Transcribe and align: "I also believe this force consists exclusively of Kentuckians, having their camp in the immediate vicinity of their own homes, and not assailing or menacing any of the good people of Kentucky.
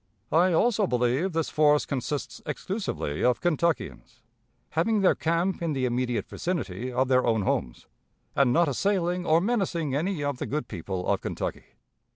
"I 0.31 0.51
also 0.51 0.87
believe 0.87 1.31
this 1.33 1.49
force 1.51 1.85
consists 1.85 2.41
exclusively 2.47 3.23
of 3.23 3.39
Kentuckians, 3.39 4.23
having 4.71 5.01
their 5.01 5.13
camp 5.13 5.61
in 5.61 5.73
the 5.73 5.85
immediate 5.85 6.27
vicinity 6.27 6.91
of 6.91 7.07
their 7.07 7.23
own 7.23 7.43
homes, 7.43 7.85
and 8.35 8.51
not 8.51 8.67
assailing 8.67 9.27
or 9.27 9.39
menacing 9.39 9.93
any 9.93 10.23
of 10.23 10.39
the 10.39 10.47
good 10.47 10.67
people 10.67 11.05
of 11.07 11.21
Kentucky. 11.21 11.65